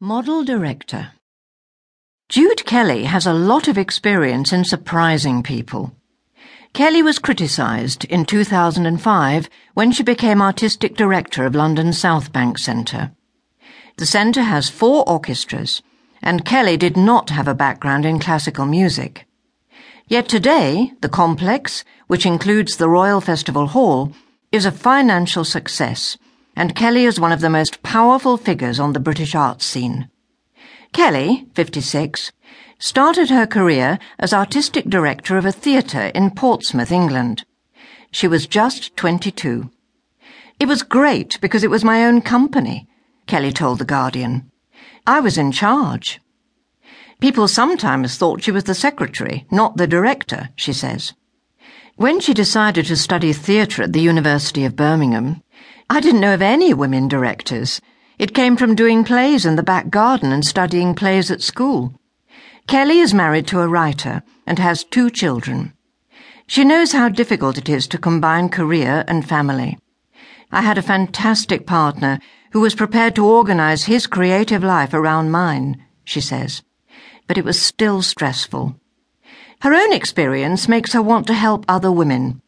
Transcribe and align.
Model 0.00 0.44
Director 0.44 1.10
Jude 2.28 2.64
Kelly 2.64 3.02
has 3.02 3.26
a 3.26 3.32
lot 3.32 3.66
of 3.66 3.76
experience 3.76 4.52
in 4.52 4.64
surprising 4.64 5.42
people. 5.42 5.92
Kelly 6.72 7.02
was 7.02 7.18
criticised 7.18 8.04
in 8.04 8.24
2005 8.24 9.50
when 9.74 9.90
she 9.90 10.04
became 10.04 10.40
artistic 10.40 10.94
director 10.94 11.44
of 11.44 11.56
London's 11.56 11.98
South 11.98 12.32
Bank 12.32 12.58
Centre. 12.58 13.10
The 13.96 14.06
centre 14.06 14.44
has 14.44 14.70
four 14.70 15.02
orchestras, 15.08 15.82
and 16.22 16.44
Kelly 16.44 16.76
did 16.76 16.96
not 16.96 17.30
have 17.30 17.48
a 17.48 17.52
background 17.52 18.04
in 18.04 18.20
classical 18.20 18.66
music. 18.66 19.26
Yet 20.06 20.28
today, 20.28 20.92
the 21.00 21.08
complex, 21.08 21.84
which 22.06 22.24
includes 22.24 22.76
the 22.76 22.88
Royal 22.88 23.20
Festival 23.20 23.66
Hall, 23.66 24.12
is 24.52 24.64
a 24.64 24.70
financial 24.70 25.42
success, 25.42 26.16
and 26.58 26.74
Kelly 26.74 27.04
is 27.04 27.20
one 27.20 27.30
of 27.30 27.40
the 27.40 27.48
most 27.48 27.84
powerful 27.84 28.36
figures 28.36 28.80
on 28.80 28.92
the 28.92 28.98
British 28.98 29.36
arts 29.36 29.64
scene. 29.64 30.10
Kelly, 30.92 31.46
56, 31.54 32.32
started 32.80 33.30
her 33.30 33.46
career 33.46 34.00
as 34.18 34.32
artistic 34.32 34.86
director 34.86 35.38
of 35.38 35.44
a 35.44 35.52
theatre 35.52 36.06
in 36.16 36.32
Portsmouth, 36.32 36.90
England. 36.90 37.44
She 38.10 38.26
was 38.26 38.48
just 38.48 38.96
22. 38.96 39.70
It 40.58 40.66
was 40.66 40.82
great 40.82 41.38
because 41.40 41.62
it 41.62 41.70
was 41.70 41.84
my 41.84 42.04
own 42.04 42.22
company, 42.22 42.88
Kelly 43.28 43.52
told 43.52 43.78
The 43.78 43.84
Guardian. 43.84 44.50
I 45.06 45.20
was 45.20 45.38
in 45.38 45.52
charge. 45.52 46.20
People 47.20 47.46
sometimes 47.46 48.16
thought 48.16 48.42
she 48.42 48.50
was 48.50 48.64
the 48.64 48.74
secretary, 48.74 49.46
not 49.52 49.76
the 49.76 49.86
director, 49.86 50.48
she 50.56 50.72
says. 50.72 51.12
When 51.94 52.18
she 52.18 52.34
decided 52.34 52.86
to 52.86 52.96
study 52.96 53.32
theatre 53.32 53.84
at 53.84 53.92
the 53.92 54.00
University 54.00 54.64
of 54.64 54.74
Birmingham, 54.74 55.42
I 55.90 56.00
didn't 56.00 56.20
know 56.20 56.34
of 56.34 56.42
any 56.42 56.74
women 56.74 57.08
directors. 57.08 57.80
It 58.18 58.34
came 58.34 58.56
from 58.56 58.74
doing 58.74 59.04
plays 59.04 59.46
in 59.46 59.56
the 59.56 59.62
back 59.62 59.90
garden 59.90 60.32
and 60.32 60.44
studying 60.44 60.94
plays 60.94 61.30
at 61.30 61.40
school. 61.40 61.94
Kelly 62.66 62.98
is 62.98 63.14
married 63.14 63.46
to 63.48 63.60
a 63.60 63.68
writer 63.68 64.22
and 64.46 64.58
has 64.58 64.84
two 64.84 65.08
children. 65.08 65.72
She 66.46 66.64
knows 66.64 66.92
how 66.92 67.08
difficult 67.08 67.58
it 67.58 67.68
is 67.68 67.86
to 67.88 67.98
combine 67.98 68.48
career 68.48 69.04
and 69.08 69.28
family. 69.28 69.78
I 70.50 70.62
had 70.62 70.78
a 70.78 70.82
fantastic 70.82 71.66
partner 71.66 72.18
who 72.52 72.60
was 72.60 72.74
prepared 72.74 73.14
to 73.16 73.26
organize 73.26 73.84
his 73.84 74.06
creative 74.06 74.64
life 74.64 74.94
around 74.94 75.30
mine, 75.30 75.84
she 76.04 76.20
says. 76.20 76.62
But 77.26 77.38
it 77.38 77.44
was 77.44 77.60
still 77.60 78.02
stressful. 78.02 78.80
Her 79.60 79.74
own 79.74 79.92
experience 79.92 80.68
makes 80.68 80.92
her 80.92 81.02
want 81.02 81.26
to 81.26 81.34
help 81.34 81.64
other 81.68 81.92
women. 81.92 82.40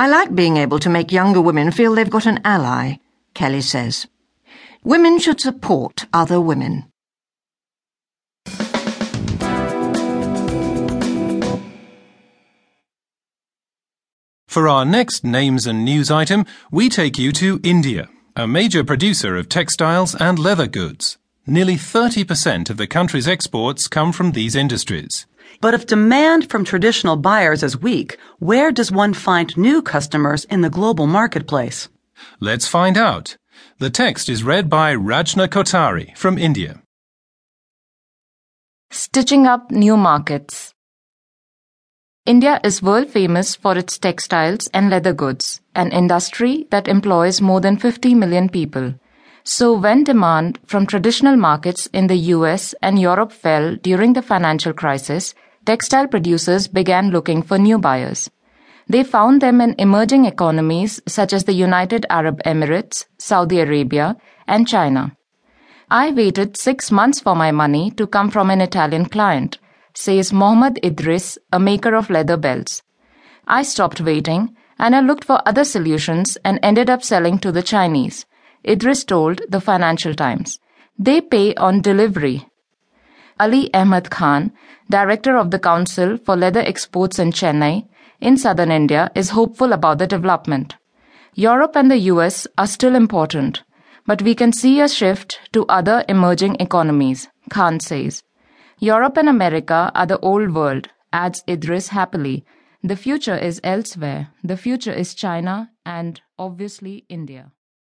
I 0.00 0.06
like 0.08 0.34
being 0.34 0.56
able 0.56 0.78
to 0.78 0.88
make 0.88 1.12
younger 1.12 1.42
women 1.42 1.70
feel 1.70 1.94
they've 1.94 2.08
got 2.08 2.24
an 2.24 2.40
ally, 2.42 2.94
Kelly 3.34 3.60
says. 3.60 4.06
Women 4.82 5.18
should 5.18 5.42
support 5.42 6.06
other 6.10 6.40
women. 6.40 6.86
For 14.48 14.68
our 14.70 14.86
next 14.86 15.22
names 15.22 15.66
and 15.66 15.84
news 15.84 16.10
item, 16.10 16.46
we 16.70 16.88
take 16.88 17.18
you 17.18 17.30
to 17.32 17.60
India, 17.62 18.08
a 18.34 18.46
major 18.46 18.82
producer 18.82 19.36
of 19.36 19.50
textiles 19.50 20.14
and 20.14 20.38
leather 20.38 20.66
goods. 20.66 21.18
Nearly 21.46 21.76
30% 21.76 22.70
of 22.70 22.78
the 22.78 22.86
country's 22.86 23.28
exports 23.28 23.86
come 23.86 24.12
from 24.12 24.32
these 24.32 24.56
industries. 24.56 25.26
But 25.60 25.74
if 25.74 25.86
demand 25.86 26.50
from 26.50 26.64
traditional 26.64 27.16
buyers 27.16 27.62
is 27.62 27.76
weak, 27.80 28.18
where 28.38 28.72
does 28.72 28.92
one 28.92 29.14
find 29.14 29.56
new 29.56 29.82
customers 29.82 30.44
in 30.44 30.60
the 30.60 30.70
global 30.70 31.06
marketplace? 31.06 31.88
Let's 32.40 32.66
find 32.66 32.96
out. 32.96 33.36
The 33.78 33.90
text 33.90 34.28
is 34.28 34.44
read 34.44 34.68
by 34.70 34.94
Rajna 34.94 35.48
Kotari 35.48 36.16
from 36.16 36.38
India. 36.38 36.82
Stitching 38.90 39.46
up 39.46 39.70
new 39.70 39.96
markets. 39.96 40.74
India 42.26 42.60
is 42.62 42.82
world 42.82 43.08
famous 43.08 43.56
for 43.56 43.78
its 43.78 43.98
textiles 43.98 44.68
and 44.74 44.90
leather 44.90 45.12
goods, 45.12 45.60
an 45.74 45.90
industry 45.90 46.66
that 46.70 46.88
employs 46.88 47.40
more 47.40 47.60
than 47.60 47.76
50 47.76 48.14
million 48.14 48.48
people. 48.48 48.94
So 49.44 49.72
when 49.72 50.04
demand 50.04 50.58
from 50.66 50.86
traditional 50.86 51.36
markets 51.36 51.86
in 51.92 52.06
the 52.08 52.16
US 52.34 52.74
and 52.82 52.98
Europe 52.98 53.32
fell 53.32 53.76
during 53.76 54.12
the 54.12 54.22
financial 54.22 54.72
crisis, 54.72 55.34
textile 55.64 56.08
producers 56.08 56.68
began 56.68 57.10
looking 57.10 57.42
for 57.42 57.58
new 57.58 57.78
buyers. 57.78 58.30
They 58.88 59.04
found 59.04 59.40
them 59.40 59.60
in 59.60 59.74
emerging 59.78 60.24
economies 60.24 61.00
such 61.06 61.32
as 61.32 61.44
the 61.44 61.52
United 61.52 62.06
Arab 62.10 62.42
Emirates, 62.44 63.06
Saudi 63.18 63.60
Arabia, 63.60 64.16
and 64.46 64.66
China. 64.66 65.16
I 65.90 66.10
waited 66.10 66.56
six 66.56 66.90
months 66.90 67.20
for 67.20 67.34
my 67.34 67.50
money 67.50 67.90
to 67.92 68.06
come 68.06 68.30
from 68.30 68.50
an 68.50 68.60
Italian 68.60 69.06
client, 69.06 69.58
says 69.94 70.32
Mohammad 70.32 70.78
Idris, 70.84 71.38
a 71.52 71.58
maker 71.58 71.94
of 71.94 72.10
leather 72.10 72.36
belts. 72.36 72.82
I 73.46 73.62
stopped 73.62 74.00
waiting 74.00 74.56
and 74.78 74.94
I 74.94 75.00
looked 75.00 75.24
for 75.24 75.40
other 75.46 75.64
solutions 75.64 76.36
and 76.44 76.58
ended 76.62 76.90
up 76.90 77.02
selling 77.02 77.38
to 77.40 77.52
the 77.52 77.62
Chinese. 77.62 78.26
Idris 78.66 79.04
told 79.04 79.40
the 79.48 79.60
Financial 79.60 80.14
Times. 80.14 80.58
They 80.98 81.20
pay 81.20 81.54
on 81.54 81.80
delivery. 81.80 82.46
Ali 83.38 83.72
Ahmed 83.72 84.10
Khan, 84.10 84.52
director 84.90 85.36
of 85.38 85.50
the 85.50 85.58
Council 85.58 86.18
for 86.18 86.36
Leather 86.36 86.60
Exports 86.60 87.18
in 87.18 87.32
Chennai, 87.32 87.88
in 88.20 88.36
southern 88.36 88.70
India 88.70 89.10
is 89.14 89.30
hopeful 89.30 89.72
about 89.72 89.98
the 89.98 90.06
development. 90.06 90.76
Europe 91.34 91.74
and 91.74 91.90
the 91.90 92.10
US 92.12 92.46
are 92.58 92.66
still 92.66 92.94
important, 92.94 93.62
but 94.06 94.20
we 94.20 94.34
can 94.34 94.52
see 94.52 94.80
a 94.80 94.88
shift 94.88 95.40
to 95.52 95.64
other 95.66 96.04
emerging 96.06 96.56
economies, 96.60 97.28
Khan 97.48 97.80
says. 97.80 98.22
Europe 98.78 99.16
and 99.16 99.28
America 99.28 99.90
are 99.94 100.06
the 100.06 100.18
old 100.18 100.54
world, 100.54 100.88
adds 101.12 101.42
Idris 101.48 101.88
happily. 101.88 102.44
The 102.82 102.96
future 102.96 103.36
is 103.36 103.60
elsewhere. 103.64 104.28
The 104.44 104.56
future 104.56 104.92
is 104.92 105.14
China 105.14 105.70
and 105.86 106.20
obviously 106.38 107.04
India. 107.08 107.52